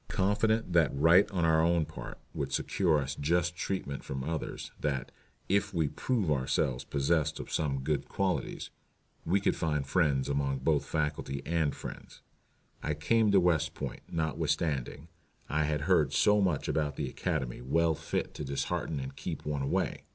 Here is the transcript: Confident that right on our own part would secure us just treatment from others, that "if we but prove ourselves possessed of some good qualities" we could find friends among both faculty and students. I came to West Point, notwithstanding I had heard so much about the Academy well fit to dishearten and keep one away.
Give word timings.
Confident 0.07 0.73
that 0.73 0.91
right 0.95 1.29
on 1.29 1.45
our 1.45 1.61
own 1.61 1.85
part 1.85 2.17
would 2.33 2.51
secure 2.51 2.97
us 2.97 3.13
just 3.13 3.55
treatment 3.55 4.03
from 4.03 4.23
others, 4.23 4.71
that 4.79 5.11
"if 5.47 5.75
we 5.75 5.85
but 5.89 5.95
prove 5.95 6.31
ourselves 6.31 6.83
possessed 6.83 7.39
of 7.39 7.51
some 7.53 7.81
good 7.81 8.09
qualities" 8.09 8.71
we 9.27 9.39
could 9.39 9.55
find 9.55 9.85
friends 9.85 10.27
among 10.27 10.57
both 10.57 10.85
faculty 10.85 11.43
and 11.45 11.75
students. 11.75 12.23
I 12.81 12.95
came 12.95 13.29
to 13.31 13.39
West 13.39 13.75
Point, 13.75 14.01
notwithstanding 14.11 15.07
I 15.47 15.65
had 15.65 15.81
heard 15.81 16.13
so 16.13 16.41
much 16.41 16.67
about 16.67 16.95
the 16.95 17.07
Academy 17.07 17.61
well 17.61 17.93
fit 17.93 18.33
to 18.33 18.43
dishearten 18.43 18.99
and 18.99 19.15
keep 19.15 19.45
one 19.45 19.61
away. 19.61 20.05